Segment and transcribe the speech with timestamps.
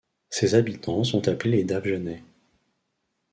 [0.31, 2.23] Ses habitants sont appelés les Davejeannais.